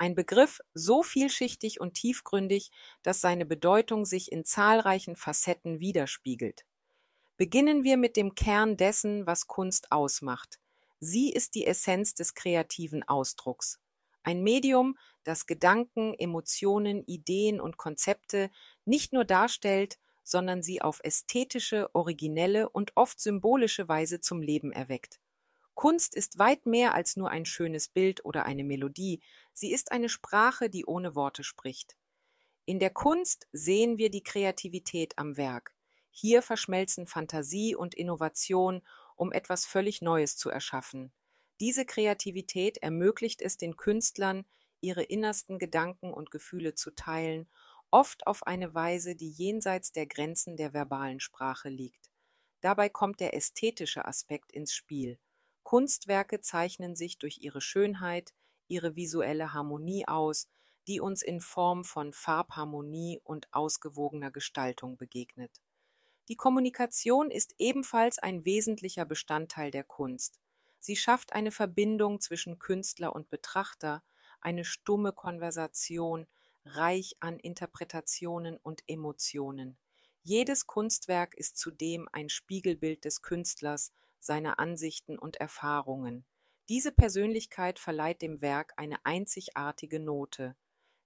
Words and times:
Ein 0.00 0.14
Begriff 0.14 0.62
so 0.72 1.02
vielschichtig 1.02 1.78
und 1.78 1.92
tiefgründig, 1.92 2.70
dass 3.02 3.20
seine 3.20 3.44
Bedeutung 3.44 4.06
sich 4.06 4.32
in 4.32 4.46
zahlreichen 4.46 5.14
Facetten 5.14 5.78
widerspiegelt. 5.78 6.64
Beginnen 7.36 7.84
wir 7.84 7.98
mit 7.98 8.16
dem 8.16 8.34
Kern 8.34 8.78
dessen, 8.78 9.26
was 9.26 9.46
Kunst 9.46 9.92
ausmacht. 9.92 10.58
Sie 11.00 11.30
ist 11.30 11.54
die 11.54 11.66
Essenz 11.66 12.14
des 12.14 12.32
kreativen 12.32 13.06
Ausdrucks. 13.06 13.78
Ein 14.22 14.42
Medium, 14.42 14.96
das 15.22 15.44
Gedanken, 15.44 16.14
Emotionen, 16.14 17.04
Ideen 17.04 17.60
und 17.60 17.76
Konzepte 17.76 18.50
nicht 18.86 19.12
nur 19.12 19.26
darstellt, 19.26 19.98
sondern 20.24 20.62
sie 20.62 20.80
auf 20.80 21.00
ästhetische, 21.04 21.94
originelle 21.94 22.70
und 22.70 22.92
oft 22.96 23.20
symbolische 23.20 23.86
Weise 23.86 24.18
zum 24.22 24.40
Leben 24.40 24.72
erweckt. 24.72 25.20
Kunst 25.80 26.14
ist 26.14 26.38
weit 26.38 26.66
mehr 26.66 26.92
als 26.92 27.16
nur 27.16 27.30
ein 27.30 27.46
schönes 27.46 27.88
Bild 27.88 28.22
oder 28.26 28.44
eine 28.44 28.64
Melodie, 28.64 29.22
sie 29.54 29.72
ist 29.72 29.92
eine 29.92 30.10
Sprache, 30.10 30.68
die 30.68 30.84
ohne 30.84 31.14
Worte 31.14 31.42
spricht. 31.42 31.96
In 32.66 32.78
der 32.78 32.90
Kunst 32.90 33.48
sehen 33.52 33.96
wir 33.96 34.10
die 34.10 34.22
Kreativität 34.22 35.16
am 35.16 35.38
Werk. 35.38 35.74
Hier 36.10 36.42
verschmelzen 36.42 37.06
Fantasie 37.06 37.74
und 37.74 37.94
Innovation, 37.94 38.82
um 39.16 39.32
etwas 39.32 39.64
völlig 39.64 40.02
Neues 40.02 40.36
zu 40.36 40.50
erschaffen. 40.50 41.12
Diese 41.60 41.86
Kreativität 41.86 42.76
ermöglicht 42.76 43.40
es 43.40 43.56
den 43.56 43.78
Künstlern, 43.78 44.44
ihre 44.82 45.04
innersten 45.04 45.58
Gedanken 45.58 46.12
und 46.12 46.30
Gefühle 46.30 46.74
zu 46.74 46.90
teilen, 46.90 47.48
oft 47.90 48.26
auf 48.26 48.46
eine 48.46 48.74
Weise, 48.74 49.16
die 49.16 49.30
jenseits 49.30 49.92
der 49.92 50.04
Grenzen 50.04 50.58
der 50.58 50.74
verbalen 50.74 51.20
Sprache 51.20 51.70
liegt. 51.70 52.10
Dabei 52.60 52.90
kommt 52.90 53.18
der 53.18 53.32
ästhetische 53.32 54.04
Aspekt 54.04 54.52
ins 54.52 54.74
Spiel. 54.74 55.18
Kunstwerke 55.70 56.40
zeichnen 56.40 56.96
sich 56.96 57.18
durch 57.18 57.38
ihre 57.42 57.60
Schönheit, 57.60 58.34
ihre 58.66 58.96
visuelle 58.96 59.52
Harmonie 59.52 60.04
aus, 60.08 60.48
die 60.88 60.98
uns 61.00 61.22
in 61.22 61.40
Form 61.40 61.84
von 61.84 62.12
Farbharmonie 62.12 63.20
und 63.22 63.46
ausgewogener 63.54 64.32
Gestaltung 64.32 64.96
begegnet. 64.96 65.60
Die 66.26 66.34
Kommunikation 66.34 67.30
ist 67.30 67.54
ebenfalls 67.58 68.18
ein 68.18 68.44
wesentlicher 68.44 69.04
Bestandteil 69.04 69.70
der 69.70 69.84
Kunst. 69.84 70.40
Sie 70.80 70.96
schafft 70.96 71.34
eine 71.34 71.52
Verbindung 71.52 72.18
zwischen 72.18 72.58
Künstler 72.58 73.14
und 73.14 73.30
Betrachter, 73.30 74.02
eine 74.40 74.64
stumme 74.64 75.12
Konversation, 75.12 76.26
reich 76.64 77.14
an 77.20 77.38
Interpretationen 77.38 78.56
und 78.56 78.82
Emotionen. 78.88 79.78
Jedes 80.24 80.66
Kunstwerk 80.66 81.34
ist 81.34 81.58
zudem 81.58 82.08
ein 82.10 82.28
Spiegelbild 82.28 83.04
des 83.04 83.22
Künstlers, 83.22 83.92
seiner 84.20 84.58
Ansichten 84.58 85.18
und 85.18 85.36
Erfahrungen. 85.36 86.24
Diese 86.68 86.92
Persönlichkeit 86.92 87.78
verleiht 87.78 88.22
dem 88.22 88.40
Werk 88.40 88.74
eine 88.76 89.04
einzigartige 89.04 89.98
Note. 89.98 90.56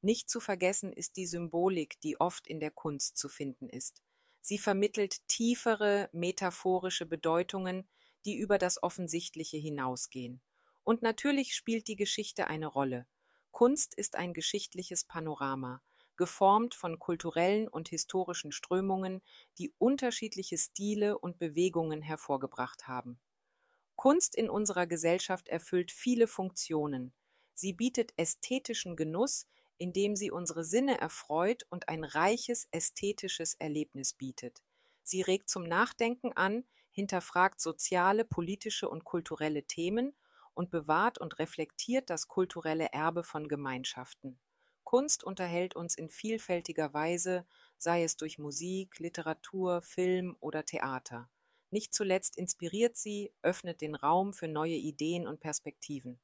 Nicht 0.00 0.28
zu 0.28 0.40
vergessen 0.40 0.92
ist 0.92 1.16
die 1.16 1.26
Symbolik, 1.26 2.00
die 2.00 2.18
oft 2.20 2.46
in 2.48 2.58
der 2.58 2.72
Kunst 2.72 3.16
zu 3.16 3.28
finden 3.28 3.68
ist. 3.68 4.02
Sie 4.40 4.58
vermittelt 4.58 5.26
tiefere 5.28 6.08
metaphorische 6.12 7.06
Bedeutungen, 7.06 7.88
die 8.24 8.36
über 8.36 8.58
das 8.58 8.82
Offensichtliche 8.82 9.56
hinausgehen. 9.56 10.42
Und 10.82 11.02
natürlich 11.02 11.54
spielt 11.54 11.86
die 11.86 11.96
Geschichte 11.96 12.48
eine 12.48 12.66
Rolle. 12.66 13.06
Kunst 13.52 13.94
ist 13.94 14.16
ein 14.16 14.34
geschichtliches 14.34 15.04
Panorama 15.04 15.80
geformt 16.16 16.74
von 16.74 16.98
kulturellen 16.98 17.68
und 17.68 17.88
historischen 17.88 18.52
Strömungen, 18.52 19.22
die 19.58 19.72
unterschiedliche 19.78 20.58
Stile 20.58 21.18
und 21.18 21.38
Bewegungen 21.38 22.02
hervorgebracht 22.02 22.86
haben. 22.86 23.20
Kunst 23.96 24.34
in 24.34 24.50
unserer 24.50 24.86
Gesellschaft 24.86 25.48
erfüllt 25.48 25.92
viele 25.92 26.26
Funktionen. 26.26 27.12
Sie 27.54 27.72
bietet 27.72 28.12
ästhetischen 28.16 28.96
Genuss, 28.96 29.46
indem 29.78 30.16
sie 30.16 30.30
unsere 30.30 30.64
Sinne 30.64 31.00
erfreut 31.00 31.66
und 31.70 31.88
ein 31.88 32.04
reiches 32.04 32.68
ästhetisches 32.70 33.54
Erlebnis 33.54 34.12
bietet. 34.14 34.62
Sie 35.02 35.22
regt 35.22 35.48
zum 35.48 35.64
Nachdenken 35.64 36.32
an, 36.32 36.64
hinterfragt 36.90 37.60
soziale, 37.60 38.24
politische 38.24 38.88
und 38.88 39.04
kulturelle 39.04 39.64
Themen 39.64 40.14
und 40.54 40.70
bewahrt 40.70 41.18
und 41.18 41.38
reflektiert 41.38 42.10
das 42.10 42.28
kulturelle 42.28 42.92
Erbe 42.92 43.24
von 43.24 43.48
Gemeinschaften. 43.48 44.38
Kunst 44.92 45.24
unterhält 45.24 45.74
uns 45.74 45.94
in 45.94 46.10
vielfältiger 46.10 46.92
Weise, 46.92 47.46
sei 47.78 48.04
es 48.04 48.18
durch 48.18 48.38
Musik, 48.38 48.98
Literatur, 48.98 49.80
Film 49.80 50.36
oder 50.38 50.66
Theater. 50.66 51.30
Nicht 51.70 51.94
zuletzt 51.94 52.36
inspiriert 52.36 52.98
sie, 52.98 53.32
öffnet 53.40 53.80
den 53.80 53.94
Raum 53.94 54.34
für 54.34 54.48
neue 54.48 54.74
Ideen 54.74 55.26
und 55.26 55.40
Perspektiven. 55.40 56.20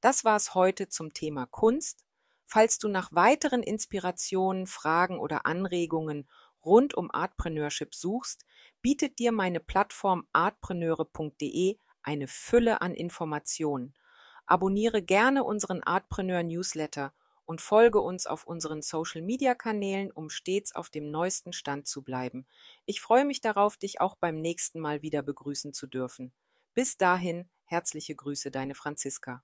Das 0.00 0.24
war 0.24 0.36
es 0.36 0.54
heute 0.54 0.90
zum 0.90 1.12
Thema 1.12 1.46
Kunst. 1.46 2.04
Falls 2.46 2.78
du 2.78 2.86
nach 2.86 3.10
weiteren 3.10 3.64
Inspirationen, 3.64 4.68
Fragen 4.68 5.18
oder 5.18 5.44
Anregungen 5.44 6.28
rund 6.64 6.94
um 6.94 7.10
Artpreneurship 7.12 7.96
suchst, 7.96 8.44
bietet 8.80 9.18
dir 9.18 9.32
meine 9.32 9.58
Plattform 9.58 10.28
artpreneure.de 10.32 11.78
eine 12.04 12.28
Fülle 12.28 12.80
an 12.80 12.94
Informationen. 12.94 13.92
Abonniere 14.46 15.02
gerne 15.02 15.42
unseren 15.42 15.82
Artpreneur 15.82 16.44
Newsletter 16.44 17.12
und 17.44 17.60
folge 17.60 18.00
uns 18.00 18.26
auf 18.26 18.46
unseren 18.46 18.82
Social-Media-Kanälen, 18.82 20.10
um 20.10 20.30
stets 20.30 20.74
auf 20.74 20.90
dem 20.90 21.10
neuesten 21.10 21.52
Stand 21.52 21.86
zu 21.86 22.02
bleiben. 22.02 22.46
Ich 22.86 23.00
freue 23.00 23.24
mich 23.24 23.40
darauf, 23.40 23.76
dich 23.76 24.00
auch 24.00 24.16
beim 24.16 24.40
nächsten 24.40 24.80
Mal 24.80 25.02
wieder 25.02 25.22
begrüßen 25.22 25.72
zu 25.72 25.86
dürfen. 25.86 26.32
Bis 26.74 26.96
dahin, 26.96 27.48
herzliche 27.64 28.14
Grüße, 28.14 28.50
deine 28.50 28.74
Franziska. 28.74 29.42